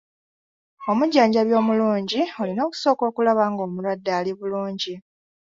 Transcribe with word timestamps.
Omujjanjabi 0.89 1.53
omulungi 1.61 2.21
olina 2.41 2.61
okusooka 2.67 3.03
okulaba 3.09 3.43
ng’omulwadde 3.51 4.11
ali 4.19 4.31
bulungi. 4.39 4.95